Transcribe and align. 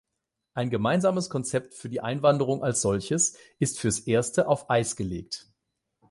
Ein 0.55 0.71
gemeinsames 0.71 1.29
Konzept 1.29 1.75
für 1.75 1.87
die 1.87 2.01
Einwanderung 2.01 2.63
als 2.63 2.81
solches 2.81 3.37
ist 3.59 3.77
fürs 3.79 3.99
erste 3.99 4.47
auf 4.47 4.67
Eis 4.67 4.95
gelegt. 4.95 5.45